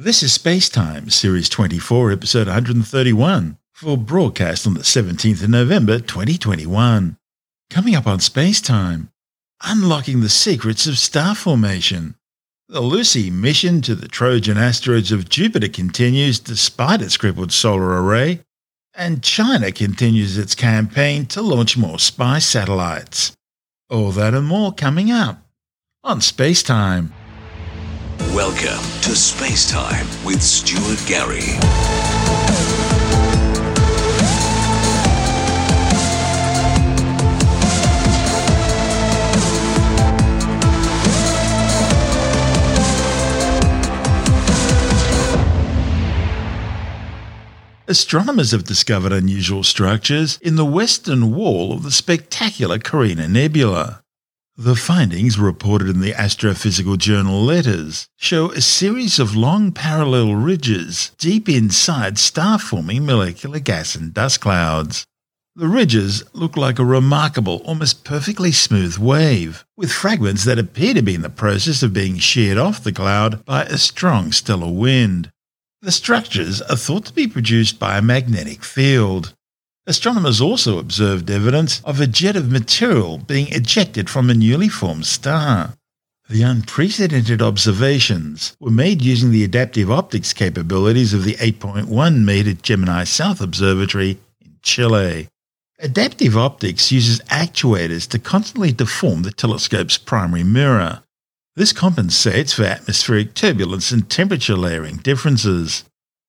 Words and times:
This 0.00 0.22
is 0.22 0.32
Space 0.32 0.68
Time, 0.68 1.10
Series 1.10 1.48
24, 1.48 2.12
Episode 2.12 2.46
131, 2.46 3.58
for 3.72 3.96
broadcast 3.96 4.64
on 4.64 4.74
the 4.74 4.82
17th 4.82 5.42
of 5.42 5.50
November 5.50 5.98
2021. 5.98 7.16
Coming 7.68 7.96
up 7.96 8.06
on 8.06 8.20
Space 8.20 8.60
Time, 8.60 9.10
unlocking 9.60 10.20
the 10.20 10.28
secrets 10.28 10.86
of 10.86 11.00
star 11.00 11.34
formation. 11.34 12.14
The 12.68 12.80
Lucy 12.80 13.28
mission 13.28 13.82
to 13.82 13.96
the 13.96 14.06
Trojan 14.06 14.56
asteroids 14.56 15.10
of 15.10 15.28
Jupiter 15.28 15.66
continues 15.66 16.38
despite 16.38 17.02
its 17.02 17.16
crippled 17.16 17.50
solar 17.50 18.00
array, 18.00 18.44
and 18.94 19.20
China 19.20 19.72
continues 19.72 20.38
its 20.38 20.54
campaign 20.54 21.26
to 21.26 21.42
launch 21.42 21.76
more 21.76 21.98
spy 21.98 22.38
satellites. 22.38 23.32
All 23.90 24.12
that 24.12 24.32
and 24.32 24.46
more 24.46 24.72
coming 24.72 25.10
up 25.10 25.42
on 26.04 26.20
Space 26.20 26.62
Time. 26.62 27.12
Welcome 28.34 28.84
to 29.02 29.16
Space 29.16 29.70
Time 29.70 30.06
with 30.22 30.42
Stuart 30.42 31.02
Gary. 31.06 31.58
Astronomers 47.88 48.50
have 48.50 48.64
discovered 48.64 49.12
unusual 49.12 49.64
structures 49.64 50.38
in 50.42 50.56
the 50.56 50.66
western 50.66 51.34
wall 51.34 51.72
of 51.72 51.82
the 51.82 51.90
spectacular 51.90 52.78
Carina 52.78 53.26
Nebula. 53.26 54.02
The 54.60 54.74
findings, 54.74 55.38
reported 55.38 55.88
in 55.88 56.00
the 56.00 56.14
Astrophysical 56.14 56.98
Journal 56.98 57.44
Letters, 57.44 58.08
show 58.16 58.50
a 58.50 58.60
series 58.60 59.20
of 59.20 59.36
long 59.36 59.70
parallel 59.70 60.34
ridges 60.34 61.12
deep 61.16 61.48
inside 61.48 62.18
star 62.18 62.58
forming 62.58 63.06
molecular 63.06 63.60
gas 63.60 63.94
and 63.94 64.12
dust 64.12 64.40
clouds. 64.40 65.06
The 65.54 65.68
ridges 65.68 66.24
look 66.32 66.56
like 66.56 66.80
a 66.80 66.84
remarkable, 66.84 67.62
almost 67.64 68.02
perfectly 68.02 68.50
smooth 68.50 68.98
wave, 68.98 69.64
with 69.76 69.92
fragments 69.92 70.42
that 70.42 70.58
appear 70.58 70.92
to 70.94 71.02
be 71.02 71.14
in 71.14 71.22
the 71.22 71.30
process 71.30 71.84
of 71.84 71.92
being 71.92 72.18
sheared 72.18 72.58
off 72.58 72.82
the 72.82 72.90
cloud 72.90 73.44
by 73.44 73.62
a 73.62 73.78
strong 73.78 74.32
stellar 74.32 74.72
wind. 74.72 75.30
The 75.82 75.92
structures 75.92 76.60
are 76.62 76.74
thought 76.74 77.04
to 77.04 77.12
be 77.12 77.28
produced 77.28 77.78
by 77.78 77.96
a 77.96 78.02
magnetic 78.02 78.64
field. 78.64 79.36
Astronomers 79.88 80.38
also 80.38 80.78
observed 80.78 81.30
evidence 81.30 81.80
of 81.82 81.98
a 81.98 82.06
jet 82.06 82.36
of 82.36 82.52
material 82.52 83.16
being 83.16 83.48
ejected 83.48 84.10
from 84.10 84.28
a 84.28 84.34
newly 84.34 84.68
formed 84.68 85.06
star. 85.06 85.72
The 86.28 86.42
unprecedented 86.42 87.40
observations 87.40 88.54
were 88.60 88.70
made 88.70 89.00
using 89.00 89.30
the 89.30 89.44
adaptive 89.44 89.90
optics 89.90 90.34
capabilities 90.34 91.14
of 91.14 91.24
the 91.24 91.36
8.1 91.36 92.22
meter 92.22 92.52
Gemini 92.52 93.04
South 93.04 93.40
Observatory 93.40 94.18
in 94.44 94.58
Chile. 94.60 95.28
Adaptive 95.78 96.36
optics 96.36 96.92
uses 96.92 97.20
actuators 97.30 98.06
to 98.10 98.18
constantly 98.18 98.72
deform 98.72 99.22
the 99.22 99.32
telescope's 99.32 99.96
primary 99.96 100.44
mirror. 100.44 101.02
This 101.56 101.72
compensates 101.72 102.52
for 102.52 102.64
atmospheric 102.64 103.32
turbulence 103.32 103.90
and 103.90 104.10
temperature 104.10 104.54
layering 104.54 104.98
differences. 104.98 105.84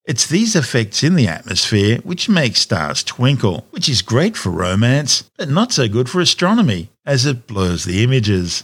It's 0.09 0.25
these 0.25 0.55
effects 0.55 1.03
in 1.03 1.13
the 1.13 1.27
atmosphere 1.27 1.99
which 1.99 2.27
make 2.27 2.57
stars 2.57 3.03
twinkle, 3.03 3.67
which 3.69 3.87
is 3.87 4.01
great 4.01 4.35
for 4.35 4.49
romance, 4.49 5.29
but 5.37 5.49
not 5.49 5.71
so 5.71 5.87
good 5.87 6.09
for 6.09 6.19
astronomy, 6.19 6.89
as 7.05 7.27
it 7.27 7.45
blurs 7.45 7.83
the 7.83 8.03
images. 8.03 8.63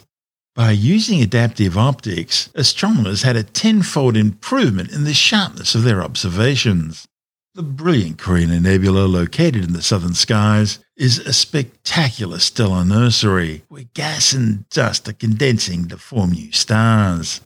By 0.55 0.71
using 0.71 1.21
adaptive 1.21 1.77
optics, 1.77 2.49
astronomers 2.55 3.21
had 3.21 3.35
a 3.35 3.43
tenfold 3.43 4.17
improvement 4.17 4.91
in 4.91 5.03
the 5.03 5.13
sharpness 5.13 5.75
of 5.75 5.83
their 5.83 6.01
observations. 6.01 7.07
The 7.53 7.61
brilliant 7.61 8.17
Carina 8.17 8.59
Nebula, 8.59 9.05
located 9.05 9.63
in 9.63 9.73
the 9.73 9.83
southern 9.83 10.16
skies, 10.16 10.79
is 10.97 11.19
a 11.19 11.31
spectacular 11.31 12.39
stellar 12.39 12.83
nursery 12.83 13.61
where 13.67 13.85
gas 13.94 14.34
and 14.34 14.67
dust 14.69 15.07
are 15.07 15.13
condensing 15.13 15.89
to 15.89 15.97
form 16.00 16.31
new 16.31 16.51
stars. 16.51 17.41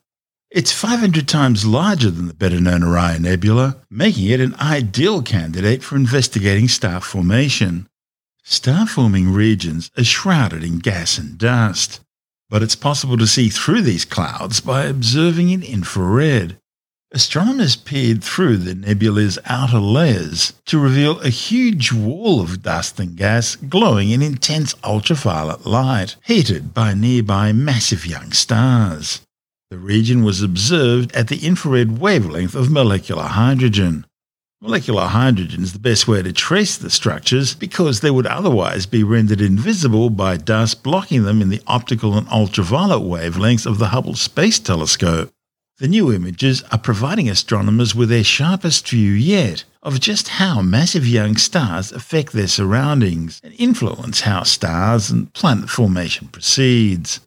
It's 0.51 0.71
500 0.71 1.27
times 1.27 1.63
larger 1.63 2.09
than 2.09 2.27
the 2.27 2.33
better 2.33 2.59
known 2.59 2.83
Orion 2.83 3.21
Nebula, 3.21 3.77
making 3.87 4.25
it 4.25 4.39
an 4.39 4.55
ideal 4.55 5.21
candidate 5.21 5.83
for 5.83 5.95
investigating 5.95 6.67
star 6.67 7.01
formation. 7.01 7.87
Star 8.43 8.87
forming 8.87 9.31
regions 9.31 9.91
are 9.95 10.03
shrouded 10.03 10.63
in 10.63 10.79
gas 10.79 11.19
and 11.19 11.37
dust, 11.37 11.99
but 12.49 12.63
it's 12.63 12.75
possible 12.75 13.15
to 13.17 13.27
see 13.27 13.49
through 13.49 13.83
these 13.83 14.05
clouds 14.05 14.59
by 14.59 14.85
observing 14.85 15.51
in 15.51 15.61
infrared. 15.61 16.57
Astronomers 17.11 17.75
peered 17.75 18.23
through 18.23 18.57
the 18.57 18.73
nebula's 18.73 19.37
outer 19.45 19.77
layers 19.77 20.53
to 20.65 20.79
reveal 20.79 21.19
a 21.19 21.29
huge 21.29 21.93
wall 21.93 22.41
of 22.41 22.63
dust 22.63 22.99
and 22.99 23.15
gas 23.15 23.55
glowing 23.55 24.09
in 24.09 24.23
intense 24.23 24.73
ultraviolet 24.83 25.67
light, 25.67 26.15
heated 26.25 26.73
by 26.73 26.95
nearby 26.95 27.51
massive 27.51 28.07
young 28.07 28.31
stars. 28.31 29.21
The 29.71 29.77
region 29.77 30.23
was 30.23 30.41
observed 30.41 31.11
at 31.15 31.27
the 31.27 31.45
infrared 31.45 31.99
wavelength 31.99 32.55
of 32.55 32.71
molecular 32.71 33.25
hydrogen. 33.25 34.07
Molecular 34.59 35.05
hydrogen 35.05 35.61
is 35.61 35.73
the 35.73 35.79
best 35.79 36.07
way 36.07 36.23
to 36.23 36.33
trace 36.33 36.75
the 36.75 36.89
structures 36.89 37.53
because 37.53 37.99
they 37.99 38.09
would 38.09 38.25
otherwise 38.25 38.87
be 38.87 39.03
rendered 39.03 39.41
invisible 39.41 40.09
by 40.09 40.37
dust 40.37 40.81
blocking 40.81 41.21
them 41.21 41.39
in 41.39 41.49
the 41.49 41.61
optical 41.67 42.17
and 42.17 42.27
ultraviolet 42.29 43.03
wavelengths 43.03 43.67
of 43.67 43.77
the 43.77 43.89
Hubble 43.89 44.15
Space 44.15 44.57
Telescope. 44.57 45.29
The 45.77 45.87
new 45.87 46.11
images 46.11 46.63
are 46.71 46.79
providing 46.79 47.29
astronomers 47.29 47.93
with 47.93 48.09
their 48.09 48.23
sharpest 48.23 48.89
view 48.89 49.11
yet 49.11 49.65
of 49.83 49.99
just 49.99 50.29
how 50.29 50.63
massive 50.63 51.05
young 51.05 51.37
stars 51.37 51.91
affect 51.91 52.33
their 52.33 52.47
surroundings 52.47 53.39
and 53.43 53.53
influence 53.59 54.21
how 54.21 54.41
stars 54.41 55.11
and 55.11 55.31
planet 55.33 55.69
formation 55.69 56.27
proceeds. 56.29 57.19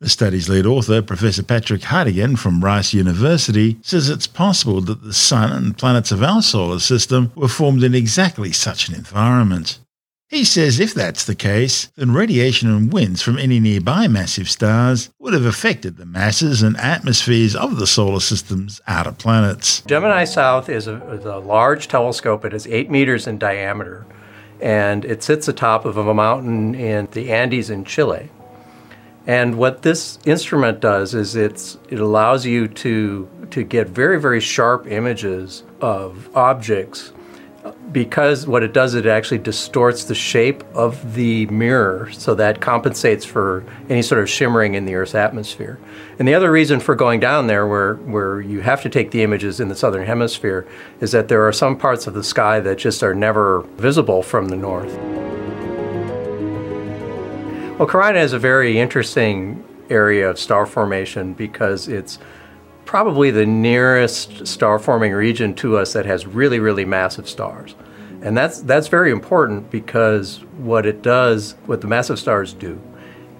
The 0.00 0.08
study's 0.08 0.48
lead 0.48 0.64
author, 0.64 1.02
Professor 1.02 1.42
Patrick 1.42 1.82
Hartigan 1.82 2.36
from 2.36 2.64
Rice 2.64 2.94
University, 2.94 3.76
says 3.82 4.08
it's 4.08 4.26
possible 4.26 4.80
that 4.80 5.02
the 5.02 5.12
Sun 5.12 5.52
and 5.52 5.76
planets 5.76 6.10
of 6.10 6.22
our 6.22 6.40
solar 6.40 6.78
system 6.78 7.32
were 7.34 7.48
formed 7.48 7.84
in 7.84 7.94
exactly 7.94 8.50
such 8.50 8.88
an 8.88 8.94
environment. 8.94 9.78
He 10.30 10.42
says 10.42 10.80
if 10.80 10.94
that's 10.94 11.26
the 11.26 11.34
case, 11.34 11.90
then 11.96 12.14
radiation 12.14 12.70
and 12.70 12.90
winds 12.90 13.20
from 13.20 13.36
any 13.36 13.60
nearby 13.60 14.08
massive 14.08 14.48
stars 14.48 15.10
would 15.18 15.34
have 15.34 15.44
affected 15.44 15.98
the 15.98 16.06
masses 16.06 16.62
and 16.62 16.78
atmospheres 16.78 17.54
of 17.54 17.76
the 17.76 17.86
solar 17.86 18.20
system's 18.20 18.80
outer 18.86 19.12
planets. 19.12 19.82
Gemini 19.82 20.24
South 20.24 20.70
is 20.70 20.86
a, 20.86 20.96
is 21.10 21.26
a 21.26 21.36
large 21.36 21.88
telescope. 21.88 22.46
It 22.46 22.54
is 22.54 22.66
8 22.66 22.90
meters 22.90 23.26
in 23.26 23.36
diameter, 23.36 24.06
and 24.62 25.04
it 25.04 25.22
sits 25.22 25.46
atop 25.46 25.84
of 25.84 25.98
a 25.98 26.14
mountain 26.14 26.74
in 26.74 27.06
the 27.12 27.30
Andes 27.30 27.68
in 27.68 27.84
Chile. 27.84 28.30
And 29.30 29.58
what 29.58 29.82
this 29.82 30.18
instrument 30.24 30.80
does 30.80 31.14
is 31.14 31.36
it's, 31.36 31.78
it 31.88 32.00
allows 32.00 32.44
you 32.44 32.66
to, 32.66 33.28
to 33.52 33.62
get 33.62 33.86
very, 33.86 34.20
very 34.20 34.40
sharp 34.40 34.88
images 34.88 35.62
of 35.80 36.28
objects 36.36 37.12
because 37.92 38.44
what 38.48 38.64
it 38.64 38.72
does, 38.72 38.94
it 38.94 39.06
actually 39.06 39.38
distorts 39.38 40.02
the 40.02 40.16
shape 40.16 40.64
of 40.74 41.14
the 41.14 41.46
mirror 41.46 42.10
so 42.10 42.34
that 42.34 42.60
compensates 42.60 43.24
for 43.24 43.64
any 43.88 44.02
sort 44.02 44.20
of 44.20 44.28
shimmering 44.28 44.74
in 44.74 44.84
the 44.84 44.96
Earth's 44.96 45.14
atmosphere. 45.14 45.78
And 46.18 46.26
the 46.26 46.34
other 46.34 46.50
reason 46.50 46.80
for 46.80 46.96
going 46.96 47.20
down 47.20 47.46
there 47.46 47.68
where, 47.68 47.94
where 47.94 48.40
you 48.40 48.62
have 48.62 48.82
to 48.82 48.88
take 48.88 49.12
the 49.12 49.22
images 49.22 49.60
in 49.60 49.68
the 49.68 49.76
southern 49.76 50.06
hemisphere 50.06 50.66
is 51.00 51.12
that 51.12 51.28
there 51.28 51.46
are 51.46 51.52
some 51.52 51.78
parts 51.78 52.08
of 52.08 52.14
the 52.14 52.24
sky 52.24 52.58
that 52.58 52.78
just 52.78 53.04
are 53.04 53.14
never 53.14 53.60
visible 53.76 54.24
from 54.24 54.48
the 54.48 54.56
north. 54.56 55.19
Well, 57.80 57.88
Carina 57.88 58.20
is 58.20 58.34
a 58.34 58.38
very 58.38 58.78
interesting 58.78 59.64
area 59.88 60.28
of 60.28 60.38
star 60.38 60.66
formation 60.66 61.32
because 61.32 61.88
it's 61.88 62.18
probably 62.84 63.30
the 63.30 63.46
nearest 63.46 64.46
star 64.46 64.78
forming 64.78 65.12
region 65.12 65.54
to 65.54 65.78
us 65.78 65.94
that 65.94 66.04
has 66.04 66.26
really, 66.26 66.58
really 66.60 66.84
massive 66.84 67.26
stars. 67.26 67.74
And 68.20 68.36
that's, 68.36 68.60
that's 68.60 68.88
very 68.88 69.10
important 69.10 69.70
because 69.70 70.44
what 70.58 70.84
it 70.84 71.00
does, 71.00 71.54
what 71.64 71.80
the 71.80 71.86
massive 71.86 72.18
stars 72.18 72.52
do, 72.52 72.78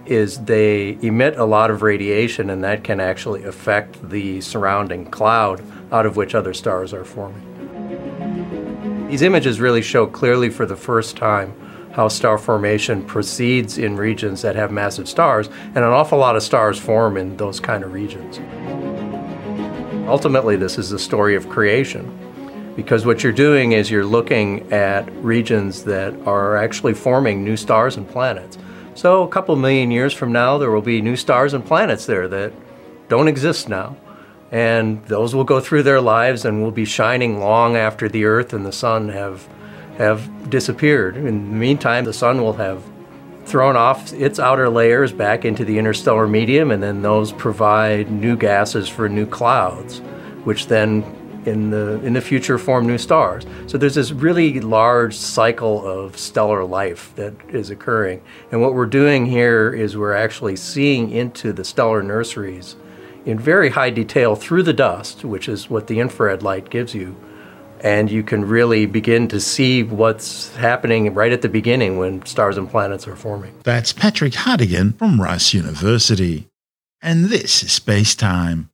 is 0.06 0.38
they 0.38 0.96
emit 1.02 1.36
a 1.36 1.44
lot 1.44 1.70
of 1.70 1.82
radiation 1.82 2.48
and 2.48 2.64
that 2.64 2.82
can 2.82 2.98
actually 2.98 3.44
affect 3.44 4.08
the 4.08 4.40
surrounding 4.40 5.04
cloud 5.04 5.62
out 5.92 6.06
of 6.06 6.16
which 6.16 6.34
other 6.34 6.54
stars 6.54 6.94
are 6.94 7.04
forming. 7.04 7.46
These 9.06 9.20
images 9.20 9.60
really 9.60 9.82
show 9.82 10.06
clearly 10.06 10.48
for 10.48 10.64
the 10.64 10.76
first 10.76 11.18
time 11.18 11.52
how 11.92 12.08
star 12.08 12.38
formation 12.38 13.04
proceeds 13.04 13.78
in 13.78 13.96
regions 13.96 14.42
that 14.42 14.56
have 14.56 14.70
massive 14.70 15.08
stars, 15.08 15.48
and 15.74 15.78
an 15.78 15.84
awful 15.84 16.18
lot 16.18 16.36
of 16.36 16.42
stars 16.42 16.78
form 16.78 17.16
in 17.16 17.36
those 17.36 17.60
kind 17.60 17.84
of 17.84 17.92
regions. 17.92 18.38
Ultimately, 20.08 20.56
this 20.56 20.78
is 20.78 20.90
the 20.90 20.98
story 20.98 21.36
of 21.36 21.48
creation 21.48 22.16
because 22.76 23.04
what 23.04 23.22
you're 23.22 23.32
doing 23.32 23.72
is 23.72 23.90
you're 23.90 24.04
looking 24.04 24.72
at 24.72 25.10
regions 25.16 25.84
that 25.84 26.14
are 26.26 26.56
actually 26.56 26.94
forming 26.94 27.44
new 27.44 27.56
stars 27.56 27.96
and 27.96 28.08
planets. 28.08 28.56
So, 28.94 29.22
a 29.22 29.28
couple 29.28 29.54
million 29.56 29.90
years 29.90 30.12
from 30.12 30.32
now, 30.32 30.58
there 30.58 30.70
will 30.70 30.82
be 30.82 31.02
new 31.02 31.16
stars 31.16 31.54
and 31.54 31.64
planets 31.64 32.06
there 32.06 32.28
that 32.28 32.52
don't 33.08 33.28
exist 33.28 33.68
now. 33.68 33.96
and 34.52 35.04
those 35.06 35.32
will 35.32 35.44
go 35.44 35.60
through 35.60 35.84
their 35.84 36.00
lives 36.00 36.44
and 36.44 36.60
will 36.60 36.72
be 36.72 36.84
shining 36.84 37.38
long 37.38 37.76
after 37.76 38.08
the 38.08 38.24
Earth 38.24 38.52
and 38.52 38.66
the 38.66 38.72
Sun 38.72 39.08
have 39.08 39.48
have 39.96 40.50
disappeared. 40.50 41.16
In 41.16 41.24
the 41.24 41.56
meantime, 41.56 42.04
the 42.04 42.12
Sun 42.12 42.40
will 42.40 42.54
have 42.54 42.82
thrown 43.44 43.76
off 43.76 44.12
its 44.12 44.38
outer 44.38 44.68
layers 44.68 45.12
back 45.12 45.44
into 45.44 45.64
the 45.64 45.78
interstellar 45.78 46.28
medium, 46.28 46.70
and 46.70 46.82
then 46.82 47.02
those 47.02 47.32
provide 47.32 48.10
new 48.10 48.36
gases 48.36 48.88
for 48.88 49.08
new 49.08 49.26
clouds, 49.26 49.98
which 50.44 50.66
then 50.66 51.04
in 51.46 51.70
the 51.70 52.00
in 52.04 52.12
the 52.12 52.20
future 52.20 52.58
form 52.58 52.86
new 52.86 52.98
stars. 52.98 53.46
So 53.66 53.78
there's 53.78 53.94
this 53.94 54.12
really 54.12 54.60
large 54.60 55.16
cycle 55.16 55.86
of 55.86 56.18
stellar 56.18 56.64
life 56.64 57.12
that 57.16 57.34
is 57.48 57.70
occurring. 57.70 58.22
And 58.52 58.60
what 58.60 58.74
we're 58.74 58.86
doing 58.86 59.26
here 59.26 59.72
is 59.72 59.96
we're 59.96 60.14
actually 60.14 60.56
seeing 60.56 61.10
into 61.10 61.52
the 61.52 61.64
stellar 61.64 62.02
nurseries 62.02 62.76
in 63.24 63.38
very 63.38 63.70
high 63.70 63.90
detail 63.90 64.34
through 64.36 64.62
the 64.62 64.72
dust, 64.72 65.24
which 65.24 65.48
is 65.48 65.70
what 65.70 65.86
the 65.86 66.00
infrared 66.00 66.42
light 66.42 66.70
gives 66.70 66.94
you. 66.94 67.16
And 67.82 68.10
you 68.10 68.22
can 68.22 68.46
really 68.46 68.84
begin 68.84 69.26
to 69.28 69.40
see 69.40 69.82
what's 69.82 70.54
happening 70.56 71.14
right 71.14 71.32
at 71.32 71.40
the 71.40 71.48
beginning 71.48 71.96
when 71.96 72.24
stars 72.26 72.58
and 72.58 72.68
planets 72.68 73.08
are 73.08 73.16
forming. 73.16 73.54
That's 73.64 73.92
Patrick 73.92 74.34
Hartigan 74.34 74.92
from 74.92 75.20
Rice 75.20 75.54
University. 75.54 76.48
And 77.00 77.26
this 77.26 77.62
is 77.62 77.72
Space 77.72 78.14
Time. 78.14 78.70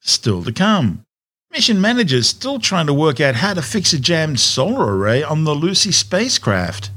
Still 0.00 0.44
to 0.44 0.52
come. 0.52 1.06
Mission 1.50 1.80
managers 1.80 2.28
still 2.28 2.58
trying 2.58 2.86
to 2.86 2.94
work 2.94 3.18
out 3.20 3.36
how 3.36 3.54
to 3.54 3.62
fix 3.62 3.92
a 3.92 3.98
jammed 3.98 4.38
solar 4.38 4.96
array 4.96 5.22
on 5.22 5.44
the 5.44 5.54
Lucy 5.54 5.90
spacecraft. 5.90 6.90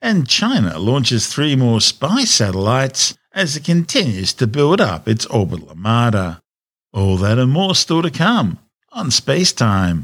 And 0.00 0.28
China 0.28 0.78
launches 0.78 1.26
three 1.26 1.56
more 1.56 1.80
spy 1.80 2.24
satellites 2.24 3.16
as 3.32 3.56
it 3.56 3.64
continues 3.64 4.32
to 4.34 4.46
build 4.46 4.80
up 4.80 5.08
its 5.08 5.26
orbital 5.26 5.68
armada. 5.68 6.40
All 6.92 7.16
that 7.18 7.38
and 7.38 7.50
more 7.50 7.74
still 7.74 8.02
to 8.02 8.10
come 8.10 8.58
on 8.92 9.10
Space 9.10 9.52
Time. 9.52 10.02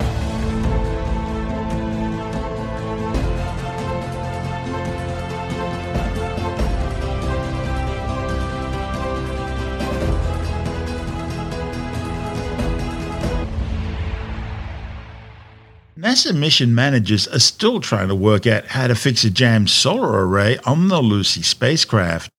NASA 16.08 16.34
mission 16.34 16.75
managers 16.75 17.28
are 17.28 17.38
still 17.38 17.81
trying 17.81 18.08
to 18.08 18.14
work 18.14 18.46
out 18.46 18.69
how 18.69 18.87
to 18.87 18.94
fix 18.94 19.25
a 19.25 19.31
jammed 19.31 19.69
solar 19.69 20.26
array 20.26 20.56
on 20.64 20.88
the 20.88 21.02
Lucy 21.02 21.43
spacecraft. 21.43 22.31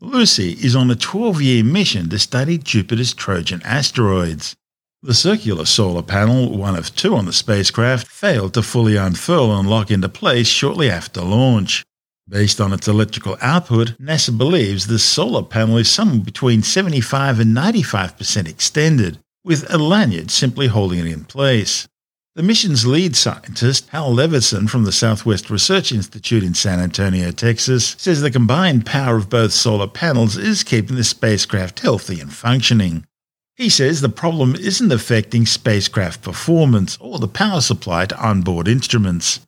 Lucy 0.00 0.52
is 0.52 0.76
on 0.76 0.92
a 0.92 0.94
12 0.94 1.42
year 1.42 1.64
mission 1.64 2.08
to 2.08 2.20
study 2.20 2.56
Jupiter's 2.56 3.12
Trojan 3.12 3.62
asteroids. 3.64 4.54
The 5.02 5.12
circular 5.12 5.64
solar 5.64 6.02
panel, 6.02 6.56
one 6.56 6.76
of 6.76 6.94
two 6.94 7.16
on 7.16 7.24
the 7.24 7.32
spacecraft, 7.32 8.06
failed 8.06 8.54
to 8.54 8.62
fully 8.62 8.94
unfurl 8.94 9.58
and 9.58 9.68
lock 9.68 9.90
into 9.90 10.08
place 10.08 10.46
shortly 10.46 10.88
after 10.88 11.20
launch. 11.20 11.82
Based 12.28 12.60
on 12.60 12.72
its 12.72 12.86
electrical 12.86 13.36
output, 13.40 13.98
NASA 13.98 14.38
believes 14.38 14.86
the 14.86 15.00
solar 15.00 15.42
panel 15.42 15.78
is 15.78 15.90
somewhere 15.90 16.20
between 16.20 16.62
75 16.62 17.40
and 17.40 17.56
95% 17.56 18.48
extended, 18.48 19.18
with 19.44 19.68
a 19.68 19.78
lanyard 19.78 20.30
simply 20.30 20.68
holding 20.68 21.00
it 21.00 21.06
in 21.06 21.24
place. 21.24 21.88
The 22.36 22.42
mission's 22.42 22.84
lead 22.86 23.16
scientist, 23.16 23.88
Hal 23.88 24.12
Levison 24.12 24.68
from 24.68 24.84
the 24.84 24.92
Southwest 24.92 25.48
Research 25.48 25.90
Institute 25.90 26.44
in 26.44 26.52
San 26.52 26.80
Antonio, 26.80 27.30
Texas, 27.30 27.96
says 27.96 28.20
the 28.20 28.30
combined 28.30 28.84
power 28.84 29.16
of 29.16 29.30
both 29.30 29.54
solar 29.54 29.86
panels 29.86 30.36
is 30.36 30.62
keeping 30.62 30.96
the 30.96 31.04
spacecraft 31.04 31.80
healthy 31.80 32.20
and 32.20 32.30
functioning. 32.30 33.06
He 33.54 33.70
says 33.70 34.02
the 34.02 34.10
problem 34.10 34.54
isn't 34.54 34.92
affecting 34.92 35.46
spacecraft 35.46 36.20
performance 36.20 36.98
or 37.00 37.18
the 37.18 37.26
power 37.26 37.62
supply 37.62 38.04
to 38.04 38.22
onboard 38.22 38.68
instruments. 38.68 39.40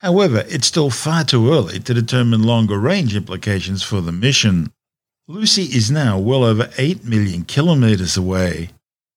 However, 0.00 0.44
it's 0.48 0.66
still 0.66 0.90
far 0.90 1.22
too 1.22 1.52
early 1.52 1.78
to 1.78 1.94
determine 1.94 2.42
longer 2.42 2.76
range 2.76 3.14
implications 3.14 3.84
for 3.84 4.00
the 4.00 4.10
mission. 4.10 4.72
Lucy 5.28 5.62
is 5.76 5.92
now 5.92 6.18
well 6.18 6.42
over 6.42 6.70
8 6.76 7.04
million 7.04 7.44
kilometers 7.44 8.16
away, 8.16 8.70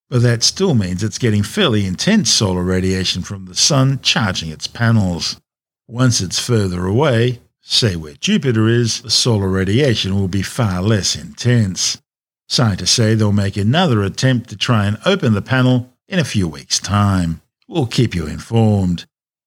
but 0.10 0.22
that 0.22 0.44
still 0.44 0.76
means 0.76 1.04
it's 1.04 1.18
getting 1.18 1.44
fairly 1.44 1.86
intense 1.86 2.32
solar 2.32 2.64
radiation 2.64 3.24
from 3.24 3.46
the 3.46 3.56
Sun 3.56 4.00
charging 4.02 4.50
its 4.50 4.68
panels. 4.68 5.40
Once 5.88 6.22
it's 6.22 6.40
further 6.40 6.86
away, 6.86 7.42
say 7.62 7.96
where 7.96 8.14
Jupiter 8.14 8.68
is, 8.68 9.02
the 9.02 9.10
solar 9.10 9.50
radiation 9.50 10.16
will 10.16 10.28
be 10.28 10.42
far 10.42 10.82
less 10.82 11.16
intense. 11.16 12.02
Scientists 12.48 12.92
say 12.92 13.16
they'll 13.16 13.32
make 13.32 13.58
another 13.58 14.04
attempt 14.04 14.50
to 14.50 14.56
try 14.56 14.86
and 14.86 15.00
open 15.06 15.34
the 15.34 15.42
panel 15.42 15.92
in 16.08 16.20
a 16.20 16.24
few 16.24 16.48
weeks' 16.48 16.80
time. 16.80 17.42
We'll 17.68 17.88
keep 17.88 18.14
you 18.14 18.28
informed. 18.28 19.06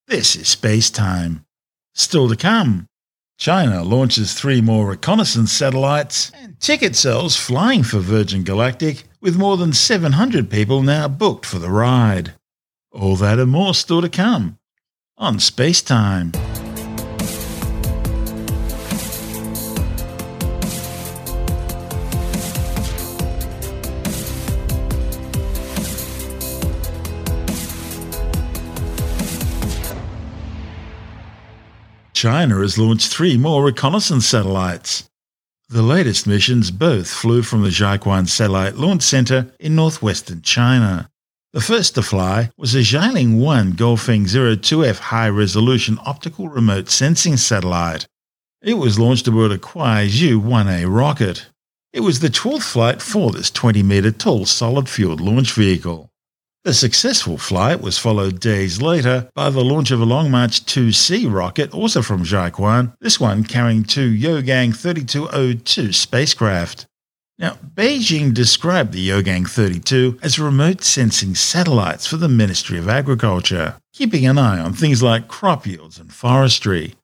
This 0.08 0.34
is 0.34 0.48
Space 0.48 0.90
Time. 0.90 1.44
Still 1.94 2.28
to 2.28 2.36
come. 2.36 2.87
China 3.38 3.84
launches 3.84 4.34
three 4.34 4.60
more 4.60 4.88
reconnaissance 4.88 5.52
satellites, 5.52 6.32
and 6.34 6.58
ticket 6.58 6.96
sales 6.96 7.36
flying 7.36 7.84
for 7.84 8.00
Virgin 8.00 8.42
Galactic 8.42 9.04
with 9.20 9.38
more 9.38 9.56
than 9.56 9.72
700 9.72 10.50
people 10.50 10.82
now 10.82 11.06
booked 11.06 11.46
for 11.46 11.60
the 11.60 11.70
ride. 11.70 12.34
All 12.90 13.14
that 13.14 13.38
and 13.38 13.52
more 13.52 13.74
still 13.74 14.02
to 14.02 14.08
come 14.08 14.58
on 15.16 15.38
Space 15.38 15.80
Time. 15.80 16.32
China 32.18 32.56
has 32.62 32.76
launched 32.76 33.06
three 33.06 33.36
more 33.36 33.62
reconnaissance 33.62 34.26
satellites. 34.26 35.08
The 35.68 35.82
latest 35.82 36.26
missions 36.26 36.72
both 36.72 37.08
flew 37.08 37.42
from 37.42 37.62
the 37.62 37.68
Jiuquan 37.68 38.28
Satellite 38.28 38.74
Launch 38.74 39.02
Center 39.02 39.52
in 39.60 39.76
northwestern 39.76 40.42
China. 40.42 41.08
The 41.52 41.60
first 41.60 41.94
to 41.94 42.02
fly 42.02 42.50
was 42.56 42.74
a 42.74 42.78
Xialing 42.78 43.38
1 43.38 43.74
Gaofen 43.74 44.24
02F 44.24 44.98
high 44.98 45.28
resolution 45.28 45.96
optical 46.04 46.48
remote 46.48 46.88
sensing 46.88 47.36
satellite. 47.36 48.08
It 48.62 48.74
was 48.74 48.98
launched 48.98 49.28
aboard 49.28 49.52
a 49.52 49.58
Kuaizhou 49.58 50.42
1A 50.42 50.92
rocket. 50.92 51.46
It 51.92 52.00
was 52.00 52.18
the 52.18 52.30
12th 52.30 52.64
flight 52.64 53.00
for 53.00 53.30
this 53.30 53.48
20 53.48 53.84
meter 53.84 54.10
tall 54.10 54.44
solid 54.44 54.88
fueled 54.88 55.20
launch 55.20 55.52
vehicle. 55.52 56.10
The 56.64 56.74
successful 56.74 57.38
flight 57.38 57.80
was 57.80 57.98
followed 57.98 58.40
days 58.40 58.82
later 58.82 59.30
by 59.34 59.48
the 59.48 59.64
launch 59.64 59.90
of 59.90 60.00
a 60.00 60.04
Long 60.04 60.30
March 60.30 60.66
2C 60.66 61.32
rocket, 61.32 61.72
also 61.72 62.02
from 62.02 62.24
Jiuquan, 62.24 62.94
this 63.00 63.20
one 63.20 63.44
carrying 63.44 63.84
two 63.84 64.10
Yaogan 64.10 64.76
3202 64.76 65.92
spacecraft. 65.92 66.86
Now, 67.38 67.56
Beijing 67.74 68.34
described 68.34 68.92
the 68.92 69.08
Yaogan 69.08 69.48
32 69.48 70.18
as 70.20 70.40
remote 70.40 70.82
sensing 70.82 71.36
satellites 71.36 72.08
for 72.08 72.16
the 72.16 72.28
Ministry 72.28 72.76
of 72.78 72.88
Agriculture, 72.88 73.76
keeping 73.92 74.26
an 74.26 74.36
eye 74.36 74.58
on 74.58 74.72
things 74.72 75.00
like 75.02 75.28
crop 75.28 75.64
yields 75.64 75.98
and 75.98 76.12
forestry. 76.12 76.94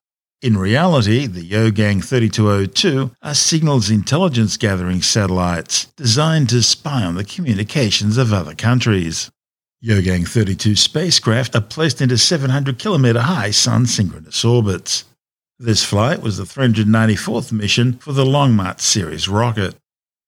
In 0.42 0.58
reality, 0.58 1.26
the 1.26 1.48
Yaogan 1.48 2.04
3202 2.04 3.12
are 3.22 3.34
signals 3.34 3.88
intelligence 3.88 4.56
gathering 4.56 5.00
satellites 5.00 5.86
designed 5.96 6.50
to 6.50 6.62
spy 6.62 7.04
on 7.04 7.14
the 7.14 7.24
communications 7.24 8.18
of 8.18 8.32
other 8.32 8.54
countries. 8.54 9.30
Yaogan 9.84 10.26
32 10.26 10.76
spacecraft 10.76 11.54
are 11.54 11.60
placed 11.60 12.00
into 12.00 12.16
700 12.16 12.78
kilometer 12.78 13.20
high 13.20 13.50
sun 13.50 13.84
synchronous 13.84 14.42
orbits. 14.42 15.04
This 15.58 15.84
flight 15.84 16.22
was 16.22 16.38
the 16.38 16.44
394th 16.44 17.52
mission 17.52 17.98
for 17.98 18.14
the 18.14 18.24
Long 18.24 18.54
March 18.54 18.80
series 18.80 19.28
rocket. 19.28 19.74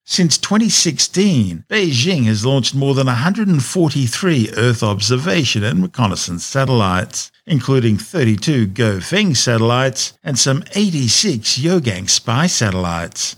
Since 0.05 0.37
2016, 0.37 1.65
Beijing 1.67 2.25
has 2.25 2.45
launched 2.45 2.75
more 2.75 2.93
than 2.93 3.07
143 3.07 4.51
Earth 4.55 4.83
observation 4.83 5.63
and 5.63 5.81
reconnaissance 5.81 6.45
satellites, 6.45 7.31
including 7.47 7.97
32 7.97 8.67
Gaofen 8.67 9.35
satellites 9.35 10.13
and 10.23 10.37
some 10.37 10.63
86 10.75 11.57
Yaogan 11.57 12.07
spy 12.07 12.45
satellites. 12.45 13.37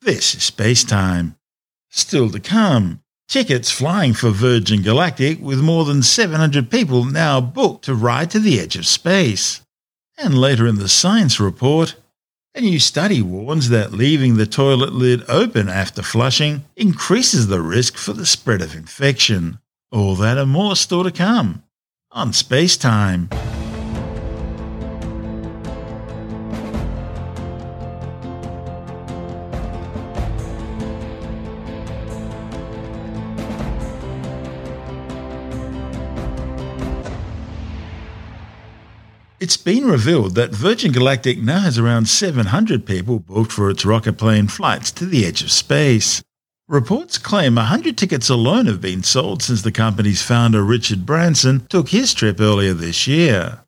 This 0.00 0.32
is 0.36 0.44
space 0.44 0.84
time. 0.84 1.34
Still 1.90 2.30
to 2.30 2.38
come, 2.38 3.02
Tickets 3.28 3.72
flying 3.72 4.14
for 4.14 4.30
Virgin 4.30 4.82
Galactic 4.82 5.40
with 5.40 5.60
more 5.60 5.84
than 5.84 6.02
700 6.02 6.70
people 6.70 7.04
now 7.04 7.40
booked 7.40 7.84
to 7.86 7.94
ride 7.94 8.30
to 8.30 8.38
the 8.38 8.60
edge 8.60 8.76
of 8.76 8.86
space. 8.86 9.62
And 10.16 10.38
later 10.38 10.66
in 10.66 10.76
the 10.76 10.88
science 10.88 11.40
report, 11.40 11.96
a 12.54 12.60
new 12.60 12.78
study 12.78 13.20
warns 13.20 13.68
that 13.68 13.92
leaving 13.92 14.36
the 14.36 14.46
toilet 14.46 14.92
lid 14.92 15.24
open 15.28 15.68
after 15.68 16.02
flushing 16.02 16.64
increases 16.76 17.48
the 17.48 17.60
risk 17.60 17.96
for 17.96 18.12
the 18.12 18.24
spread 18.24 18.62
of 18.62 18.76
infection. 18.76 19.58
All 19.90 20.14
that 20.14 20.38
and 20.38 20.50
more 20.50 20.76
still 20.76 21.02
to 21.02 21.10
come 21.10 21.64
on 22.12 22.32
Space 22.32 22.76
Time. 22.76 23.28
It's 39.46 39.56
been 39.56 39.86
revealed 39.86 40.34
that 40.34 40.50
Virgin 40.50 40.90
Galactic 40.90 41.38
now 41.38 41.60
has 41.60 41.78
around 41.78 42.08
700 42.08 42.84
people 42.84 43.20
booked 43.20 43.52
for 43.52 43.70
its 43.70 43.86
rocket 43.86 44.14
plane 44.14 44.48
flights 44.48 44.90
to 44.90 45.06
the 45.06 45.24
edge 45.24 45.40
of 45.40 45.52
space. 45.52 46.20
Reports 46.66 47.16
claim 47.16 47.54
100 47.54 47.96
tickets 47.96 48.28
alone 48.28 48.66
have 48.66 48.80
been 48.80 49.04
sold 49.04 49.44
since 49.44 49.62
the 49.62 49.70
company's 49.70 50.20
founder 50.20 50.64
Richard 50.64 51.06
Branson 51.06 51.64
took 51.68 51.90
his 51.90 52.12
trip 52.12 52.40
earlier 52.40 52.74
this 52.74 53.06
year. 53.06 53.60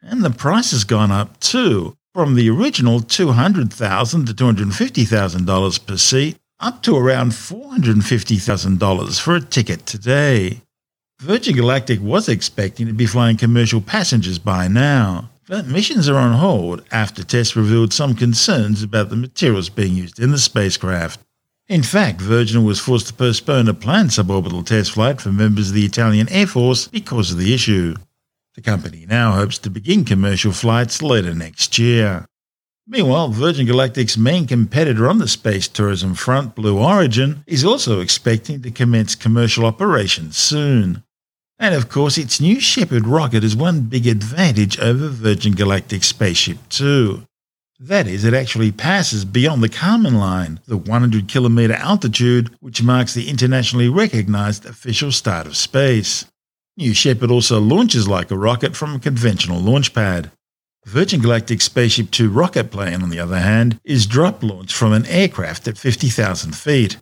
And 0.00 0.24
the 0.24 0.30
price 0.30 0.70
has 0.70 0.84
gone 0.84 1.12
up 1.12 1.38
too, 1.40 1.94
from 2.14 2.34
the 2.34 2.48
original 2.48 3.00
$200,000 3.00 4.26
to 4.28 4.32
$250,000 4.32 5.86
per 5.86 5.96
seat 5.98 6.38
up 6.58 6.82
to 6.84 6.96
around 6.96 7.32
$450,000 7.32 9.20
for 9.20 9.36
a 9.36 9.42
ticket 9.42 9.84
today. 9.84 10.62
Virgin 11.20 11.56
Galactic 11.56 12.00
was 12.00 12.28
expecting 12.28 12.86
to 12.86 12.92
be 12.92 13.04
flying 13.04 13.36
commercial 13.36 13.80
passengers 13.80 14.38
by 14.38 14.68
now, 14.68 15.28
but 15.48 15.66
missions 15.66 16.08
are 16.08 16.16
on 16.16 16.38
hold 16.38 16.84
after 16.92 17.24
tests 17.24 17.56
revealed 17.56 17.92
some 17.92 18.14
concerns 18.14 18.84
about 18.84 19.10
the 19.10 19.16
materials 19.16 19.68
being 19.68 19.94
used 19.94 20.20
in 20.20 20.30
the 20.30 20.38
spacecraft. 20.38 21.18
In 21.66 21.82
fact, 21.82 22.20
Virgin 22.20 22.62
was 22.62 22.78
forced 22.78 23.08
to 23.08 23.14
postpone 23.14 23.66
a 23.66 23.74
planned 23.74 24.10
suborbital 24.10 24.64
test 24.64 24.92
flight 24.92 25.20
for 25.20 25.32
members 25.32 25.70
of 25.70 25.74
the 25.74 25.84
Italian 25.84 26.28
Air 26.28 26.46
Force 26.46 26.86
because 26.86 27.32
of 27.32 27.38
the 27.38 27.52
issue. 27.52 27.96
The 28.54 28.62
company 28.62 29.04
now 29.04 29.32
hopes 29.32 29.58
to 29.58 29.70
begin 29.70 30.04
commercial 30.04 30.52
flights 30.52 31.02
later 31.02 31.34
next 31.34 31.80
year. 31.80 32.26
Meanwhile, 32.86 33.30
Virgin 33.30 33.66
Galactic's 33.66 34.16
main 34.16 34.46
competitor 34.46 35.08
on 35.08 35.18
the 35.18 35.26
space 35.26 35.66
tourism 35.66 36.14
front, 36.14 36.54
Blue 36.54 36.78
Origin, 36.78 37.42
is 37.44 37.64
also 37.64 37.98
expecting 38.00 38.62
to 38.62 38.70
commence 38.70 39.16
commercial 39.16 39.66
operations 39.66 40.36
soon. 40.36 41.02
And 41.58 41.74
of 41.74 41.88
course, 41.88 42.18
its 42.18 42.40
new 42.40 42.60
Shepard 42.60 43.06
rocket 43.06 43.42
has 43.42 43.56
one 43.56 43.82
big 43.82 44.06
advantage 44.06 44.78
over 44.78 45.08
Virgin 45.08 45.54
Galactic 45.54 46.04
Spaceship 46.04 46.58
2. 46.68 47.24
That 47.80 48.06
is, 48.06 48.24
it 48.24 48.34
actually 48.34 48.72
passes 48.72 49.24
beyond 49.24 49.62
the 49.62 49.68
Kármán 49.68 50.18
line, 50.18 50.60
the 50.66 50.76
100 50.76 51.28
kilometre 51.28 51.74
altitude 51.74 52.50
which 52.60 52.82
marks 52.82 53.14
the 53.14 53.28
internationally 53.28 53.88
recognised 53.88 54.66
official 54.66 55.12
start 55.12 55.46
of 55.46 55.56
space. 55.56 56.24
New 56.76 56.94
Shepard 56.94 57.30
also 57.30 57.60
launches 57.60 58.08
like 58.08 58.30
a 58.30 58.38
rocket 58.38 58.76
from 58.76 58.94
a 58.94 59.00
conventional 59.00 59.60
launch 59.60 59.92
pad. 59.94 60.30
Virgin 60.86 61.20
Galactic 61.20 61.60
Spaceship 61.60 62.10
2 62.10 62.30
rocket 62.30 62.70
plane, 62.70 63.02
on 63.02 63.10
the 63.10 63.18
other 63.18 63.38
hand, 63.38 63.80
is 63.84 64.06
drop 64.06 64.42
launched 64.42 64.74
from 64.74 64.92
an 64.92 65.06
aircraft 65.06 65.68
at 65.68 65.76
50,000 65.76 66.56
feet. 66.56 66.98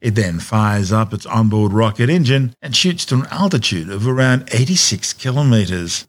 It 0.00 0.14
then 0.14 0.40
fires 0.40 0.92
up 0.92 1.12
its 1.12 1.26
onboard 1.26 1.72
rocket 1.72 2.08
engine 2.08 2.54
and 2.62 2.74
shoots 2.74 3.04
to 3.06 3.16
an 3.16 3.26
altitude 3.30 3.90
of 3.90 4.08
around 4.08 4.48
86 4.52 5.12
kilometers. 5.14 6.06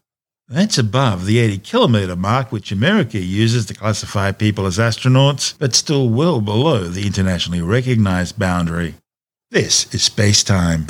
That's 0.48 0.78
above 0.78 1.26
the 1.26 1.38
80 1.38 1.58
kilometer 1.58 2.16
mark 2.16 2.52
which 2.52 2.72
America 2.72 3.18
uses 3.18 3.66
to 3.66 3.74
classify 3.74 4.32
people 4.32 4.66
as 4.66 4.78
astronauts, 4.78 5.54
but 5.58 5.74
still 5.74 6.08
well 6.08 6.40
below 6.40 6.88
the 6.88 7.06
internationally 7.06 7.62
recognized 7.62 8.38
boundary. 8.38 8.94
This 9.50 9.92
is 9.94 10.02
space 10.02 10.42
time. 10.42 10.86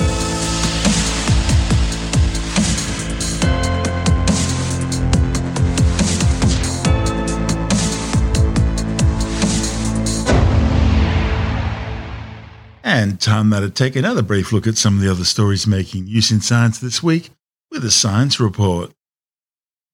And 13.03 13.19
time 13.19 13.49
now 13.49 13.59
to 13.59 13.69
take 13.69 13.97
another 13.97 14.21
brief 14.21 14.53
look 14.53 14.65
at 14.65 14.77
some 14.77 14.95
of 14.95 15.01
the 15.01 15.11
other 15.11 15.25
stories 15.25 15.67
making 15.67 16.05
news 16.05 16.31
in 16.31 16.39
science 16.39 16.79
this 16.79 17.03
week 17.03 17.31
with 17.69 17.83
a 17.83 17.91
science 17.91 18.39
report. 18.39 18.91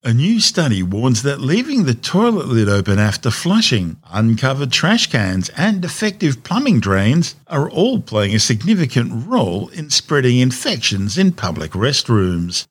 A 0.04 0.14
new 0.14 0.38
study 0.38 0.84
warns 0.84 1.24
that 1.24 1.40
leaving 1.40 1.86
the 1.86 1.94
toilet 1.94 2.46
lid 2.46 2.68
open 2.68 3.00
after 3.00 3.32
flushing, 3.32 3.96
uncovered 4.08 4.70
trash 4.70 5.08
cans, 5.08 5.48
and 5.56 5.82
defective 5.82 6.44
plumbing 6.44 6.78
drains 6.78 7.34
are 7.48 7.68
all 7.68 8.00
playing 8.00 8.36
a 8.36 8.38
significant 8.38 9.26
role 9.26 9.70
in 9.70 9.90
spreading 9.90 10.38
infections 10.38 11.18
in 11.18 11.32
public 11.32 11.72
restrooms. 11.72 12.68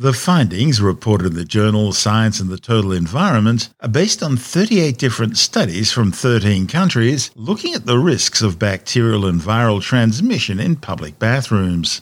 The 0.00 0.14
findings, 0.14 0.80
reported 0.80 1.26
in 1.26 1.34
the 1.34 1.44
journal 1.44 1.92
Science 1.92 2.40
and 2.40 2.48
the 2.48 2.56
Total 2.56 2.90
Environment, 2.90 3.68
are 3.80 3.88
based 3.88 4.22
on 4.22 4.38
38 4.38 4.96
different 4.96 5.36
studies 5.36 5.92
from 5.92 6.10
13 6.10 6.68
countries 6.68 7.30
looking 7.34 7.74
at 7.74 7.84
the 7.84 7.98
risks 7.98 8.40
of 8.40 8.58
bacterial 8.58 9.26
and 9.26 9.38
viral 9.38 9.82
transmission 9.82 10.58
in 10.58 10.76
public 10.76 11.18
bathrooms. 11.18 12.00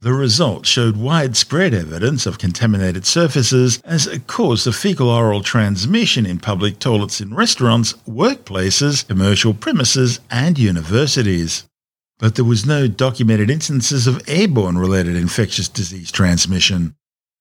The 0.00 0.12
results 0.12 0.68
showed 0.68 0.96
widespread 0.96 1.72
evidence 1.72 2.26
of 2.26 2.40
contaminated 2.40 3.06
surfaces 3.06 3.80
as 3.84 4.08
a 4.08 4.18
cause 4.18 4.66
of 4.66 4.74
fecal 4.74 5.08
oral 5.08 5.40
transmission 5.40 6.26
in 6.26 6.40
public 6.40 6.80
toilets 6.80 7.20
in 7.20 7.32
restaurants, 7.32 7.92
workplaces, 8.08 9.06
commercial 9.06 9.54
premises, 9.54 10.18
and 10.32 10.58
universities. 10.58 11.62
But 12.18 12.34
there 12.34 12.44
was 12.44 12.66
no 12.66 12.88
documented 12.88 13.50
instances 13.50 14.08
of 14.08 14.28
airborne 14.28 14.78
related 14.78 15.14
infectious 15.14 15.68
disease 15.68 16.10
transmission. 16.10 16.96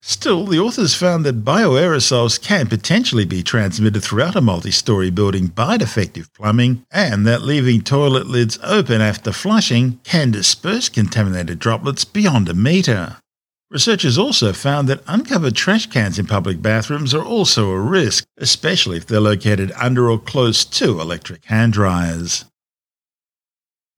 Still, 0.08 0.46
the 0.46 0.60
authors 0.60 0.94
found 0.94 1.26
that 1.26 1.44
bioaerosols 1.44 2.40
can 2.40 2.68
potentially 2.68 3.26
be 3.26 3.42
transmitted 3.42 4.04
throughout 4.04 4.36
a 4.36 4.40
multi 4.40 4.70
story 4.70 5.10
building 5.10 5.48
by 5.48 5.78
defective 5.78 6.32
plumbing, 6.36 6.86
and 6.92 7.26
that 7.26 7.42
leaving 7.42 7.82
toilet 7.82 8.28
lids 8.28 8.60
open 8.62 9.02
after 9.02 9.32
flushing 9.32 10.00
can 10.04 10.30
disperse 10.30 10.90
contaminated 10.90 11.58
droplets 11.58 12.06
beyond 12.06 12.48
a 12.48 12.54
metre. 12.54 13.18
Researchers 13.72 14.16
also 14.16 14.54
found 14.54 14.88
that 14.88 15.02
uncovered 15.08 15.56
trash 15.56 15.88
cans 15.88 16.20
in 16.20 16.28
public 16.28 16.62
bathrooms 16.62 17.16
are 17.16 17.26
also 17.26 17.72
a 17.72 17.80
risk, 17.80 18.26
especially 18.38 18.98
if 18.98 19.08
they're 19.08 19.20
located 19.20 19.72
under 19.72 20.12
or 20.12 20.20
close 20.20 20.64
to 20.66 21.02
electric 21.02 21.46
hand 21.46 21.74
dryers. 21.74 22.46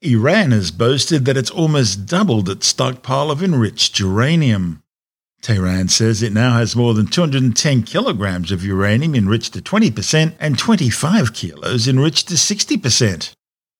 Iran 0.02 0.52
has 0.52 0.72
boasted 0.72 1.26
that 1.26 1.36
it's 1.36 1.52
almost 1.52 2.06
doubled 2.06 2.48
its 2.48 2.66
stockpile 2.66 3.30
of 3.30 3.44
enriched 3.44 4.00
uranium. 4.00 4.82
Tehran 5.42 5.88
says 5.88 6.22
it 6.22 6.34
now 6.34 6.58
has 6.58 6.76
more 6.76 6.94
than 6.94 7.08
210 7.08 7.84
kilograms 7.84 8.52
of 8.52 8.66
uranium 8.66 9.16
enriched 9.16 9.54
to 9.54 9.62
20% 9.62 10.34
and 10.40 10.58
25 10.58 11.34
kilos 11.34 11.88
enriched 11.88 12.28
to 12.28 12.34
60%. 12.34 13.34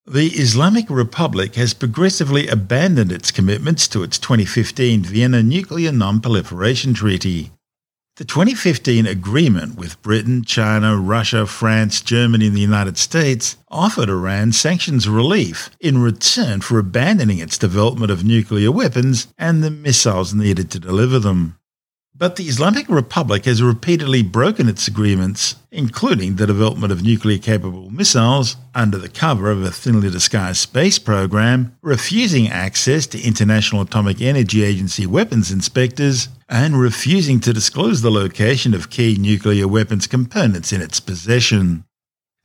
The 0.06 0.28
Islamic 0.28 0.88
Republic 0.88 1.56
has 1.56 1.74
progressively 1.74 2.48
abandoned 2.48 3.12
its 3.12 3.30
commitments 3.30 3.86
to 3.88 4.02
its 4.02 4.18
2015 4.18 5.02
Vienna 5.02 5.42
Nuclear 5.42 5.92
Non-Proliferation 5.92 6.94
Treaty. 6.94 7.50
The 8.18 8.24
2015 8.24 9.06
agreement 9.06 9.76
with 9.76 10.02
Britain, 10.02 10.42
China, 10.42 10.96
Russia, 10.96 11.46
France, 11.46 12.00
Germany, 12.00 12.48
and 12.48 12.56
the 12.56 12.60
United 12.60 12.98
States 12.98 13.56
offered 13.68 14.08
Iran 14.08 14.50
sanctions 14.50 15.08
relief 15.08 15.70
in 15.78 16.02
return 16.02 16.60
for 16.60 16.80
abandoning 16.80 17.38
its 17.38 17.56
development 17.56 18.10
of 18.10 18.24
nuclear 18.24 18.72
weapons 18.72 19.28
and 19.38 19.62
the 19.62 19.70
missiles 19.70 20.34
needed 20.34 20.68
to 20.72 20.80
deliver 20.80 21.20
them. 21.20 21.57
But 22.18 22.34
the 22.34 22.48
Islamic 22.48 22.88
Republic 22.88 23.44
has 23.44 23.62
repeatedly 23.62 24.24
broken 24.24 24.68
its 24.68 24.88
agreements, 24.88 25.54
including 25.70 26.34
the 26.34 26.48
development 26.48 26.92
of 26.92 27.04
nuclear 27.04 27.38
capable 27.38 27.90
missiles 27.90 28.56
under 28.74 28.98
the 28.98 29.08
cover 29.08 29.52
of 29.52 29.62
a 29.62 29.70
thinly 29.70 30.10
disguised 30.10 30.56
space 30.56 30.98
program, 30.98 31.76
refusing 31.80 32.48
access 32.48 33.06
to 33.06 33.22
International 33.22 33.82
Atomic 33.82 34.20
Energy 34.20 34.64
Agency 34.64 35.06
weapons 35.06 35.52
inspectors, 35.52 36.28
and 36.48 36.80
refusing 36.80 37.38
to 37.38 37.52
disclose 37.52 38.02
the 38.02 38.10
location 38.10 38.74
of 38.74 38.90
key 38.90 39.16
nuclear 39.16 39.68
weapons 39.68 40.08
components 40.08 40.72
in 40.72 40.82
its 40.82 40.98
possession. 40.98 41.84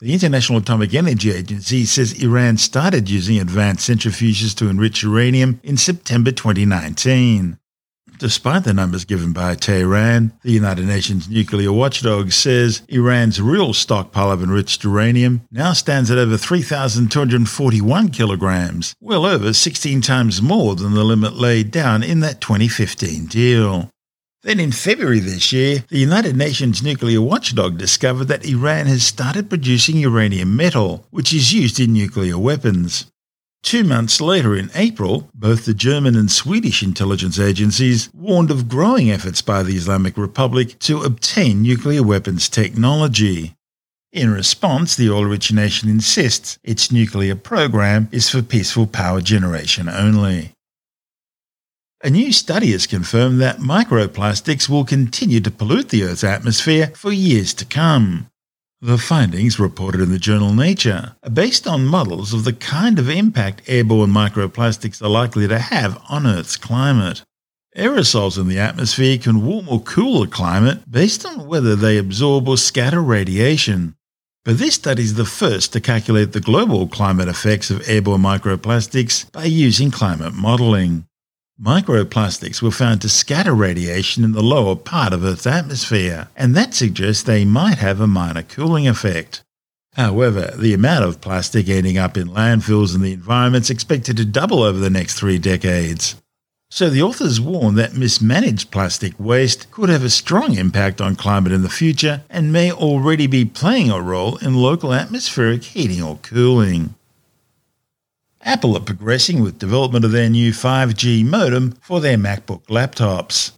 The 0.01 0.13
International 0.13 0.60
Atomic 0.60 0.94
Energy 0.94 1.32
Agency 1.32 1.86
says 1.86 2.22
Iran 2.22 2.58
started 2.58 3.10
using 3.10 3.39
advanced 3.39 3.89
centrifuges 3.89 4.56
to 4.58 4.70
enrich 4.70 5.01
uranium 5.01 5.60
in 5.63 5.77
September 5.77 6.32
2019. 6.32 7.58
Despite 8.20 8.63
the 8.63 8.74
numbers 8.74 9.05
given 9.05 9.34
by 9.34 9.55
Tehran, 9.55 10.34
the 10.43 10.51
United 10.51 10.86
Nations 10.86 11.27
nuclear 11.27 11.72
watchdog 11.72 12.32
says 12.32 12.84
Iran's 12.88 13.41
real 13.41 13.74
stockpile 13.74 14.32
of 14.32 14.43
enriched 14.43 14.84
uranium 14.84 15.41
now 15.51 15.74
stands 15.74 16.10
at 16.10 16.17
over 16.17 16.38
3,241 16.38 18.10
kilograms, 18.10 18.96
well 19.01 19.25
over 19.25 19.51
16 19.51 20.01
times 20.01 20.41
more 20.41 20.75
than 20.75 20.93
the 20.93 21.03
limit 21.03 21.34
laid 21.34 21.72
down 21.72 22.03
in 22.03 22.20
that 22.22 22.39
2015 22.39 23.25
deal. 23.25 23.89
Then 24.43 24.60
in 24.60 24.74
February 24.74 25.20
this 25.20 25.53
year, 25.53 25.86
the 25.88 26.00
United 26.00 26.36
Nations 26.36 26.84
nuclear 26.84 27.22
watchdog 27.22 27.77
discovered 27.77 28.25
that 28.25 28.46
Iran 28.46 28.88
has 28.88 29.03
started 29.03 29.50
producing 29.50 29.96
uranium 29.96 30.55
metal, 30.55 31.08
which 31.12 31.34
is 31.34 31.53
used 31.53 31.79
in 31.79 31.93
nuclear 31.93 32.38
weapons. 32.38 33.05
Two 33.63 33.86
months 33.86 34.20
later, 34.20 34.55
in 34.55 34.70
April, 34.75 35.29
both 35.34 35.65
the 35.65 35.74
German 35.74 36.17
and 36.17 36.29
Swedish 36.29 36.84
intelligence 36.84 37.39
agencies 37.39 38.10
warned 38.13 38.51
of 38.51 38.67
growing 38.67 39.10
efforts 39.10 39.41
by 39.41 39.63
the 39.63 39.77
Islamic 39.77 40.17
Republic 40.17 40.77
to 40.79 41.01
obtain 41.01 41.62
nuclear 41.62 42.03
weapons 42.03 42.50
technology. 42.50 43.55
In 44.12 44.32
response, 44.32 44.96
the 44.96 45.10
oil 45.10 45.25
rich 45.25 45.51
nation 45.51 45.89
insists 45.89 46.60
its 46.62 46.91
nuclear 46.91 47.36
program 47.36 48.10
is 48.12 48.29
for 48.29 48.41
peaceful 48.41 48.86
power 48.86 49.22
generation 49.22 49.88
only. 49.88 50.51
A 52.03 52.10
new 52.10 52.34
study 52.34 52.74
has 52.74 52.86
confirmed 52.86 53.39
that 53.39 53.60
microplastics 53.60 54.67
will 54.67 54.84
continue 54.84 55.39
to 55.39 55.50
pollute 55.50 55.88
the 55.88 56.03
Earth's 56.03 56.25
atmosphere 56.25 56.91
for 56.96 57.13
years 57.13 57.53
to 57.53 57.65
come. 57.65 58.27
The 58.86 58.98
findings, 58.98 59.62
reported 59.62 60.02
in 60.02 60.12
the 60.12 60.20
journal 60.20 60.54
Nature, 60.54 61.16
are 61.24 61.30
based 61.30 61.66
on 61.66 61.86
models 61.86 62.34
of 62.34 62.44
the 62.44 62.52
kind 62.52 63.00
of 63.00 63.10
impact 63.10 63.62
airborne 63.66 64.10
microplastics 64.10 65.02
are 65.02 65.08
likely 65.08 65.48
to 65.48 65.58
have 65.58 66.04
on 66.10 66.28
Earth's 66.28 66.58
climate. 66.58 67.24
Aerosols 67.78 68.38
in 68.38 68.50
the 68.50 68.60
atmosphere 68.60 69.18
can 69.18 69.46
warm 69.46 69.70
or 69.70 69.80
cool 69.80 70.22
a 70.24 70.28
climate 70.28 70.80
based 70.92 71.25
on 71.25 71.48
whether 71.48 71.78
they 71.78 71.98
absorb 71.98 72.50
or 72.50 72.58
scatter 72.58 73.02
radiation. 73.02 73.96
But 74.44 74.58
this 74.58 74.75
study 74.75 75.04
is 75.04 75.13
the 75.13 75.24
first 75.24 75.72
to 75.72 75.80
calculate 75.80 76.34
the 76.34 76.42
global 76.42 76.86
climate 76.86 77.30
effects 77.30 77.72
of 77.72 77.88
airborne 77.88 78.20
microplastics 78.20 79.32
by 79.32 79.46
using 79.46 79.92
climate 79.92 80.34
modelling. 80.34 81.06
Microplastics 81.63 82.62
were 82.62 82.72
found 82.72 83.01
to 83.01 83.08
scatter 83.08 83.53
radiation 83.53 84.25
in 84.25 84.34
the 84.34 84.43
lower 84.43 84.75
part 84.75 85.13
of 85.13 85.24
Earth's 85.24 85.48
atmosphere, 85.48 86.27
and 86.36 86.53
that 86.53 86.74
suggests 86.74 87.24
they 87.24 87.46
might 87.46 87.77
have 87.77 88.01
a 88.01 88.08
minor 88.08 88.43
cooling 88.43 88.86
effect. 88.86 89.41
However, 89.93 90.53
the 90.58 90.74
amount 90.74 91.05
of 91.05 91.22
plastic 91.22 91.70
ending 91.70 91.98
up 91.98 92.17
in 92.17 92.27
landfills 92.27 92.93
and 92.93 93.01
the 93.01 93.13
environment 93.13 93.63
is 93.63 93.70
expected 93.70 94.17
to 94.17 94.25
double 94.25 94.62
over 94.62 94.77
the 94.77 94.89
next 94.89 95.13
three 95.13 95.38
decades. 95.38 96.22
So 96.70 96.89
the 96.89 97.03
authors 97.03 97.39
warn 97.39 97.75
that 97.75 97.96
mismanaged 97.96 98.70
plastic 98.70 99.13
waste 99.17 99.72
could 99.72 99.88
have 99.88 100.03
a 100.03 100.10
strong 100.10 100.55
impact 100.55 101.00
on 101.00 101.15
climate 101.15 101.53
in 101.53 101.62
the 101.62 101.70
future 101.70 102.24
and 102.29 102.51
may 102.51 102.74
already 102.74 103.27
be 103.27 103.46
playing 103.46 103.89
a 103.89 104.01
role 104.01 104.36
in 104.38 104.55
local 104.55 104.93
atmospheric 104.93 105.63
heating 105.63 106.03
or 106.03 106.17
cooling. 106.24 106.96
Apple 108.46 108.76
are 108.76 108.82
progressing 108.82 109.42
with 109.42 109.58
development 109.58 110.04
of 110.04 110.12
their 110.12 110.30
new 110.30 110.52
5G 110.52 111.26
modem 111.26 111.72
for 111.82 112.02
their 112.02 112.18
MacBook 112.18 112.66
laptops. 112.66 113.52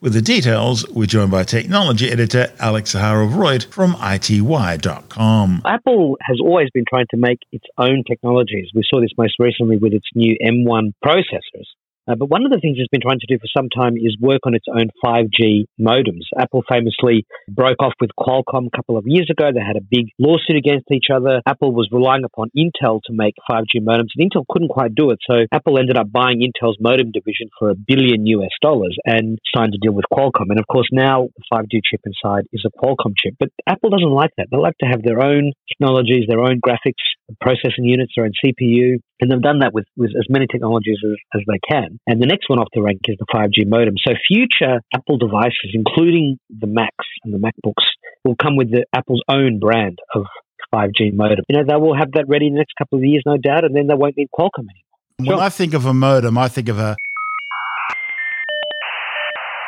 With 0.00 0.12
the 0.12 0.20
details, 0.20 0.86
we're 0.90 1.06
joined 1.06 1.30
by 1.30 1.44
technology 1.44 2.10
editor 2.10 2.52
Alex 2.60 2.94
Zaharov-Reutt 2.94 3.72
from 3.72 3.94
iTWire.com. 3.94 5.62
Apple 5.64 6.18
has 6.20 6.38
always 6.40 6.68
been 6.74 6.84
trying 6.86 7.06
to 7.10 7.16
make 7.16 7.38
its 7.50 7.64
own 7.78 8.04
technologies. 8.06 8.68
We 8.74 8.82
saw 8.88 9.00
this 9.00 9.10
most 9.16 9.36
recently 9.38 9.78
with 9.78 9.94
its 9.94 10.06
new 10.14 10.36
M1 10.44 10.92
processors. 11.02 11.64
Uh, 12.08 12.14
but 12.14 12.30
one 12.30 12.44
of 12.46 12.52
the 12.52 12.58
things 12.62 12.78
it's 12.78 12.88
been 12.88 13.02
trying 13.02 13.18
to 13.18 13.26
do 13.26 13.38
for 13.38 13.50
some 13.50 13.68
time 13.68 13.96
is 13.96 14.16
work 14.20 14.46
on 14.46 14.54
its 14.54 14.66
own 14.70 14.88
5G 15.04 15.66
modems. 15.80 16.22
Apple 16.38 16.62
famously 16.68 17.26
broke 17.48 17.82
off 17.82 17.94
with 18.00 18.10
Qualcomm 18.18 18.68
a 18.68 18.76
couple 18.76 18.96
of 18.96 19.04
years 19.06 19.28
ago. 19.30 19.50
They 19.52 19.64
had 19.64 19.76
a 19.76 19.82
big 19.82 20.14
lawsuit 20.18 20.56
against 20.56 20.86
each 20.92 21.10
other. 21.12 21.42
Apple 21.46 21.72
was 21.72 21.88
relying 21.90 22.24
upon 22.24 22.50
Intel 22.56 23.00
to 23.06 23.12
make 23.12 23.34
5G 23.50 23.82
modems, 23.82 24.14
and 24.14 24.30
Intel 24.30 24.44
couldn't 24.48 24.68
quite 24.68 24.94
do 24.94 25.10
it. 25.10 25.18
So 25.28 25.46
Apple 25.50 25.78
ended 25.78 25.98
up 25.98 26.12
buying 26.12 26.40
Intel's 26.40 26.78
modem 26.80 27.10
division 27.10 27.50
for 27.58 27.70
a 27.70 27.74
billion 27.74 28.26
US 28.26 28.54
dollars 28.62 28.96
and 29.04 29.38
signed 29.54 29.74
a 29.74 29.78
deal 29.78 29.92
with 29.92 30.04
Qualcomm. 30.12 30.50
And 30.50 30.60
of 30.60 30.66
course, 30.66 30.88
now 30.92 31.28
the 31.36 31.44
5G 31.52 31.80
chip 31.82 32.00
inside 32.06 32.46
is 32.52 32.64
a 32.64 32.70
Qualcomm 32.70 33.14
chip. 33.16 33.34
But 33.38 33.50
Apple 33.66 33.90
doesn't 33.90 34.14
like 34.14 34.30
that. 34.36 34.46
They 34.50 34.56
like 34.56 34.78
to 34.78 34.86
have 34.86 35.02
their 35.02 35.20
own 35.20 35.52
technologies, 35.68 36.26
their 36.28 36.40
own 36.40 36.60
graphics 36.60 37.02
processing 37.40 37.84
units, 37.84 38.12
their 38.16 38.24
own 38.24 38.32
CPU. 38.44 39.00
And 39.20 39.30
they've 39.30 39.42
done 39.42 39.60
that 39.60 39.72
with, 39.72 39.86
with 39.96 40.10
as 40.18 40.26
many 40.28 40.46
technologies 40.46 40.98
as, 41.04 41.40
as 41.40 41.42
they 41.46 41.58
can. 41.68 41.98
And 42.06 42.20
the 42.20 42.26
next 42.26 42.48
one 42.48 42.58
off 42.58 42.68
the 42.72 42.82
rank 42.82 43.00
is 43.08 43.16
the 43.18 43.26
5G 43.32 43.66
modem. 43.66 43.94
So 44.06 44.14
future 44.26 44.80
Apple 44.94 45.18
devices, 45.18 45.74
including 45.74 46.38
the 46.50 46.66
Macs 46.66 47.06
and 47.24 47.32
the 47.32 47.38
MacBooks, 47.38 47.84
will 48.24 48.36
come 48.36 48.56
with 48.56 48.70
the 48.70 48.84
Apple's 48.94 49.22
own 49.28 49.58
brand 49.58 49.98
of 50.14 50.26
5G 50.72 51.14
modem. 51.14 51.44
You 51.48 51.58
know, 51.58 51.64
they 51.66 51.76
will 51.76 51.96
have 51.96 52.12
that 52.12 52.26
ready 52.28 52.46
in 52.46 52.54
the 52.54 52.58
next 52.58 52.74
couple 52.78 52.98
of 52.98 53.04
years, 53.04 53.22
no 53.26 53.36
doubt, 53.36 53.64
and 53.64 53.74
then 53.74 53.86
they 53.86 53.94
won't 53.94 54.16
need 54.16 54.28
Qualcomm 54.36 54.66
anymore. 54.68 54.82
When 55.18 55.26
sure. 55.28 55.40
I 55.40 55.48
think 55.48 55.74
of 55.74 55.86
a 55.86 55.94
modem, 55.94 56.36
I 56.36 56.48
think 56.48 56.68
of 56.68 56.78
a. 56.78 56.96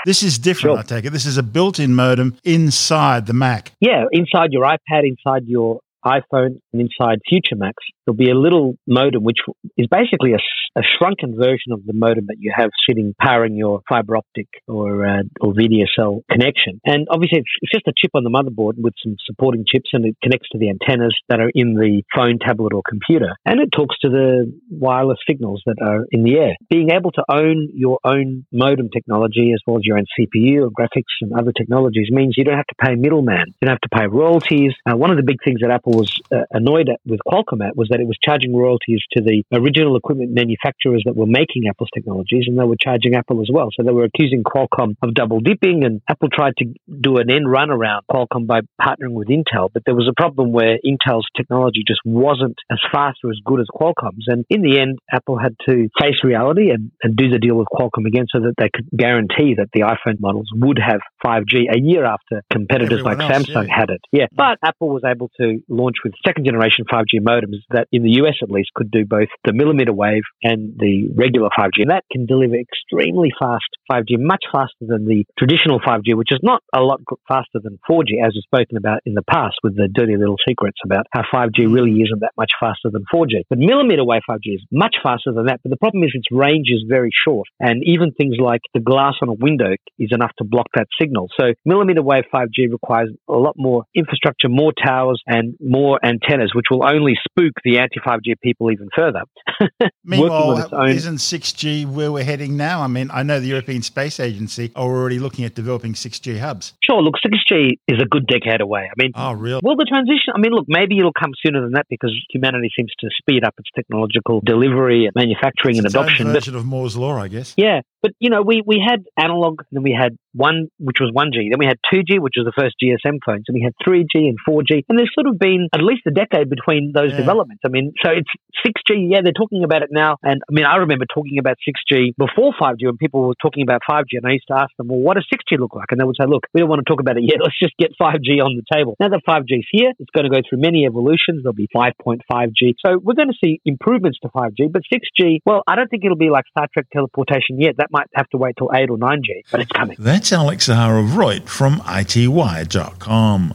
This 0.05 0.23
is 0.23 0.39
different, 0.39 0.77
sure. 0.77 0.79
I 0.79 0.83
take 0.83 1.05
it. 1.07 1.11
This 1.11 1.27
is 1.27 1.39
a 1.39 1.43
built 1.43 1.79
in 1.79 1.95
modem 1.95 2.37
inside 2.45 3.27
the 3.27 3.33
Mac. 3.33 3.73
Yeah, 3.81 4.05
inside 4.13 4.53
your 4.53 4.65
iPad, 4.65 5.05
inside 5.05 5.45
your 5.47 5.81
iPhone, 6.09 6.61
and 6.73 6.83
inside 6.83 7.19
future 7.29 7.57
Macs 7.57 7.85
there'll 8.09 8.17
be 8.17 8.31
a 8.31 8.35
little 8.35 8.75
modem 8.87 9.23
which 9.23 9.37
is 9.77 9.87
basically 9.91 10.33
a, 10.33 10.41
a, 10.79 10.83
shrunken 10.97 11.37
version 11.37 11.73
of 11.73 11.85
the 11.85 11.93
modem 11.93 12.25
that 12.29 12.37
you 12.39 12.51
have 12.57 12.71
sitting 12.89 13.15
powering 13.21 13.55
your 13.55 13.81
fiber 13.87 14.17
optic 14.17 14.49
or 14.67 15.05
uh, 15.05 15.23
or 15.43 15.53
VDSL 15.53 16.23
connection. 16.31 16.81
And 16.87 17.07
obviously, 17.11 17.41
it's, 17.41 17.51
it's, 17.61 17.73
just 17.73 17.87
a 17.87 17.93
chip 17.97 18.13
on 18.15 18.25
the 18.25 18.31
motherboard 18.31 18.75
with 18.79 18.95
some 19.05 19.17
supporting 19.27 19.65
chips, 19.71 19.91
and 19.93 20.07
it 20.07 20.17
connects 20.23 20.49
to 20.53 20.59
the 20.59 20.71
antennas 20.71 21.15
that 21.29 21.41
are 21.41 21.51
in 21.55 21.75
the 21.75 22.03
phone, 22.17 22.39
tablet, 22.41 22.73
or 22.73 22.81
computer, 22.89 23.37
and 23.45 23.61
it 23.61 23.71
talks 23.77 23.99
to 24.01 24.09
the 24.09 24.51
wireless 24.71 25.19
signals 25.29 25.63
that 25.67 25.77
are 25.83 26.07
in 26.11 26.25
the 26.25 26.37
air. 26.37 26.55
Being 26.71 26.91
able 26.91 27.11
to 27.13 27.25
own 27.29 27.69
your 27.75 27.99
own 28.05 28.47
modem 28.51 28.89
technology 28.89 29.53
as 29.53 29.61
well 29.67 29.77
as 29.77 29.83
your 29.85 29.99
own 29.99 30.07
CPU 30.19 30.65
or 30.65 30.71
graphics 30.71 31.13
and 31.21 31.33
other 31.39 31.53
technologies 31.53 32.09
means 32.11 32.35
you 32.39 32.45
don't 32.45 32.57
have 32.57 32.67
to 32.67 32.87
pay 32.87 32.95
middleman. 32.95 33.53
You 33.61 33.67
don't 33.67 33.77
have 33.77 33.91
to 33.91 33.95
pay 33.95 34.07
royalties. 34.07 34.73
Uh, 34.89 34.97
one 34.97 35.11
of 35.11 35.19
the 35.19 35.23
big 35.23 35.39
things 35.45 35.61
that 35.61 35.71
Apple 35.71 35.98
was 35.99 36.15
uh, 36.33 36.47
annoyed 36.51 36.89
at 36.89 37.01
with 37.05 37.21
Qualcomm 37.27 37.67
at 37.67 37.77
was 37.77 37.89
that 37.91 38.01
it 38.01 38.07
was 38.07 38.17
charging 38.23 38.55
royalties 38.55 39.03
to 39.13 39.23
the 39.23 39.43
original 39.53 39.97
equipment 39.97 40.31
manufacturers 40.31 41.03
that 41.07 41.17
were 41.17 41.27
making 41.27 41.67
Apple's 41.69 41.91
technologies, 41.93 42.45
and 42.47 42.59
they 42.59 42.65
were 42.65 42.79
charging 42.81 43.15
Apple 43.15 43.41
as 43.41 43.51
well. 43.53 43.69
So 43.75 43.83
they 43.83 43.93
were 43.93 44.05
accusing 44.05 44.43
Qualcomm 44.45 44.95
of 45.03 45.15
double 45.15 45.41
dipping, 45.41 45.85
and 45.85 46.01
Apple 46.09 46.29
tried 46.31 46.55
to 46.59 46.67
do 46.89 47.19
an 47.19 47.31
end 47.31 47.51
run 47.51 47.71
around 47.71 48.05
Qualcomm 48.11 48.47
by 48.47 48.61
partnering 48.81 49.15
with 49.19 49.29
Intel. 49.29 49.69
But 49.73 49.83
there 49.85 49.95
was 49.95 50.09
a 50.09 50.15
problem 50.15 50.53
where 50.53 50.79
Intel's 50.87 51.27
technology 51.37 51.83
just 51.87 52.01
wasn't 52.05 52.57
as 52.71 52.79
fast 52.93 53.19
or 53.25 53.31
as 53.31 53.41
good 53.45 53.61
as 53.61 53.67
Qualcomm's. 53.75 54.27
And 54.27 54.45
in 54.49 54.63
the 54.63 54.79
end, 54.79 54.99
Apple 55.11 55.39
had 55.39 55.57
to 55.69 55.89
face 56.01 56.23
reality 56.23 56.71
and, 56.71 56.91
and 57.03 57.17
do 57.17 57.29
the 57.29 57.39
deal 57.39 57.57
with 57.57 57.69
Qualcomm 57.69 58.07
again 58.07 58.27
so 58.33 58.41
that 58.41 58.55
they 58.59 58.71
could 58.73 58.89
guarantee 58.97 59.55
that 59.57 59.69
the 59.73 59.81
iPhone 59.81 60.21
models 60.21 60.49
would 60.55 60.79
have 60.79 61.01
5G 61.25 61.75
a 61.75 61.81
year 61.81 62.05
after 62.05 62.43
competitors 62.53 63.01
Everyone 63.01 63.19
like 63.19 63.31
else, 63.31 63.47
Samsung 63.47 63.69
yeah. 63.69 63.77
had 63.77 63.91
it. 63.91 64.01
Yeah. 64.13 64.27
But 64.33 64.59
Apple 64.63 64.89
was 64.89 65.03
able 65.05 65.31
to 65.41 65.63
launch 65.79 65.97
with 66.05 66.13
second 66.27 66.45
generation 66.45 66.85
5G 66.91 67.23
modems 67.23 67.63
that 67.71 67.87
in 67.93 68.03
the 68.03 68.19
US 68.23 68.37
at 68.43 68.51
least, 68.51 68.71
could 68.75 68.91
do 68.91 69.07
both 69.07 69.29
the 69.45 69.53
millimeter 69.53 69.93
wave 69.93 70.23
and 70.43 70.75
the 70.79 71.09
regular 71.15 71.49
5G. 71.59 71.87
And 71.87 71.91
that 71.91 72.05
can 72.11 72.27
deliver 72.27 72.57
extremely 72.57 73.31
fast 73.39 73.71
5G, 73.91 74.19
much 74.19 74.45
faster 74.51 74.83
than 74.83 75.07
the 75.07 75.25
traditional 75.39 75.81
5G, 75.81 76.17
which 76.17 76.33
is 76.33 76.41
not 76.43 76.63
a 76.75 76.81
lot 76.81 77.01
faster 77.27 77.63
than 77.63 77.79
4G, 77.89 78.19
as 78.25 78.35
we've 78.35 78.45
spoken 78.45 78.77
about 78.77 79.01
in 79.07 79.15
the 79.15 79.23
past 79.23 79.57
with 79.63 79.77
the 79.77 79.89
dirty 79.89 80.17
little 80.17 80.37
secrets 80.47 80.79
about 80.85 81.07
how 81.13 81.23
5G 81.23 81.67
mm. 81.67 81.75
really 81.75 81.93
isn't 82.03 82.21
that 82.21 82.33
much 82.37 82.53
faster 82.61 82.91
than 82.91 83.05
4G. 83.13 83.45
But 83.49 83.59
millimeter 83.59 84.05
wave 84.05 84.23
5G 84.29 84.55
is 84.55 84.65
much 84.73 84.97
faster 85.03 85.33
than 85.33 85.47
that. 85.47 85.61
But 85.63 85.71
the 85.71 85.77
problem 85.77 86.03
is 86.03 86.11
its 86.15 86.29
range 86.31 86.69
is 86.69 86.85
very 86.89 87.11
short. 87.25 87.47
And 87.61 87.83
even 87.85 88.13
things 88.13 88.37
like 88.39 88.61
the 88.75 88.81
glass 88.81 89.15
on 89.23 89.29
a 89.29 89.35
window 89.35 89.75
is 89.99 90.11
enough 90.13 90.33
to 90.39 90.45
block 90.45 90.67
that 90.75 90.89
signal. 91.01 91.29
So 91.39 91.53
millimeter 91.65 92.03
wave 92.03 92.25
5G 92.33 92.71
requires 92.71 93.11
a 93.29 93.33
lot 93.33 93.55
more 93.57 93.85
infrastructure, 93.95 94.49
more 94.49 94.73
towers, 94.73 95.23
and 95.27 95.55
more 95.69 96.01
antennas, 96.05 96.53
which 96.55 96.67
will 96.71 96.85
only 96.85 97.15
spook 97.29 97.53
the 97.65 97.79
anti 97.79 98.01
5G 98.01 98.35
people 98.43 98.71
even 98.73 98.89
further. 98.97 99.23
Meanwhile, 100.05 100.69
own... 100.73 100.89
isn't 100.89 101.17
6G 101.17 101.87
where 101.87 102.11
we're 102.11 102.25
heading 102.25 102.57
now? 102.57 102.83
I 102.83 102.87
mean, 102.87 103.11
I 103.13 103.23
know 103.23 103.39
the 103.39 103.49
European 103.49 103.83
Space 103.83 104.19
Agency 104.19 104.73
are 104.75 104.87
already 104.87 105.19
looking 105.19 105.45
at 105.45 105.55
developing 105.55 105.93
6G 105.93 106.39
hubs. 106.39 106.75
Sure, 106.83 107.03
look, 107.03 107.15
6G 107.25 107.79
is 107.87 108.01
a 108.01 108.07
good 108.07 108.27
decade 108.27 108.61
away. 108.61 108.89
I 108.91 108.95
mean, 108.97 109.13
oh, 109.15 109.33
really? 109.33 109.61
Well, 109.63 109.77
the 109.77 109.85
transition, 109.85 110.33
I 110.35 110.39
mean, 110.39 110.53
look, 110.53 110.65
maybe 110.69 110.99
it'll 110.99 111.13
come 111.13 111.33
sooner 111.45 111.61
than 111.61 111.73
that 111.73 111.87
because 111.91 112.15
humanity 112.31 112.71
seems 112.77 112.93
to 113.01 113.09
speed 113.19 113.45
up 113.45 113.55
its 113.59 113.69
technological 113.75 114.41
delivery 114.45 115.05
and 115.05 115.13
manufacturing 115.15 115.77
it's 115.77 115.85
and 115.85 115.87
adoption. 115.87 116.33
Version 116.33 116.55
but, 116.55 116.61
of 116.61 116.65
Moore's 116.65 116.97
Law, 116.97 117.19
I 117.19 117.29
guess. 117.29 117.55
Yeah, 117.57 117.83
but 118.03 118.13
you 118.19 118.31
know, 118.31 118.43
we, 118.43 118.63
we 118.65 118.83
had 118.85 119.05
analog, 119.19 119.63
then 119.71 119.83
we 119.83 119.97
had 119.99 120.17
one, 120.39 120.71
which 120.79 121.03
was 121.03 121.11
1G, 121.11 121.51
then 121.51 121.59
we 121.59 121.67
had 121.67 121.83
2G, 121.91 122.23
which 122.23 122.39
was 122.39 122.47
the 122.47 122.55
first 122.55 122.79
GSM 122.79 123.19
phones, 123.27 123.45
and 123.51 123.55
we 123.59 123.67
had 123.67 123.75
3G 123.83 124.31
and 124.31 124.39
4G, 124.47 124.87
and 124.89 124.95
there's 124.95 125.11
sort 125.13 125.27
of 125.27 125.39
been 125.39 125.67
at 125.75 125.83
least 125.83 126.07
a 126.07 126.15
decade 126.15 126.49
between 126.49 126.93
those 126.95 127.11
yeah. 127.11 127.19
developments. 127.19 127.63
I 127.67 127.69
mean, 127.69 127.93
so 127.99 128.15
it's 128.15 128.31
6G, 128.63 129.11
yeah, 129.11 129.21
they're 129.23 129.35
talking 129.35 129.65
about 129.65 129.83
it 129.83 129.91
now, 129.91 130.17
and 130.23 130.41
I 130.49 130.53
mean, 130.55 130.65
I 130.65 130.77
remember 130.87 131.05
talking 131.11 131.39
about 131.39 131.59
6G 131.67 132.15
before 132.17 132.55
5G, 132.55 132.87
when 132.87 132.97
people 132.97 133.27
were 133.27 133.39
talking 133.43 133.63
about 133.63 133.83
5G, 133.91 134.23
and 134.23 134.27
I 134.27 134.39
used 134.39 134.47
to 134.49 134.57
ask 134.57 134.71
them, 134.79 134.89
well, 134.89 135.03
what 135.03 135.19
does 135.19 135.27
6G 135.27 135.59
look 135.59 135.75
like? 135.75 135.91
And 135.91 136.01
they 136.01 136.05
would 136.05 136.17
say, 136.17 136.27
look, 136.27 136.47
we 136.55 136.61
don't 136.61 136.71
want 136.71 136.87
to 136.87 136.89
talk 136.89 137.01
about 137.01 137.19
it 137.19 137.25
yet. 137.27 137.39
Let's 137.43 137.59
just 137.59 137.77
get 137.77 137.91
5G 138.01 138.39
on 138.39 138.55
the 138.55 138.65
table. 138.71 138.97
Now 139.01 139.09
that 139.09 139.23
5G 139.27 139.59
is 139.59 139.69
here, 139.71 139.93
it's 139.99 140.11
going 140.15 140.31
to 140.31 140.31
go 140.31 140.41
through 140.49 140.61
many 140.63 140.87
evolutions. 140.87 141.43
There'll 141.43 141.53
be 141.53 141.69
5.5G, 141.75 142.79
so 142.85 142.99
we're 143.03 143.19
going 143.19 143.33
to 143.35 143.39
see 143.43 143.61
improvements 143.65 144.19
to 144.23 144.29
5G, 144.29 144.71
but 144.71 144.83
6G, 144.93 145.41
well, 145.45 145.63
I 145.67 145.75
don't 145.75 145.89
think 145.89 146.05
it'll 146.05 146.17
be 146.17 146.31
like 146.31 146.45
Star 146.51 146.67
Trek 146.73 146.87
teleportation 146.93 147.61
yet. 147.61 147.77
That 147.79 147.89
might 147.91 148.07
have 148.15 148.29
to 148.31 148.39
wait 148.39 148.55
till 148.57 148.71
8 148.75 148.91
or 148.91 148.99
9G, 148.99 149.51
but 149.51 149.61
it's 149.61 149.73
coming. 149.73 149.97
That's 149.99 150.28
Alex 150.33 150.69
Zaharov-Reutt 150.69 151.49
from 151.49 151.81
iTWire.com. 151.81 153.55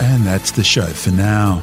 And 0.00 0.24
that's 0.26 0.52
the 0.52 0.64
show 0.64 0.86
for 0.86 1.10
now. 1.10 1.62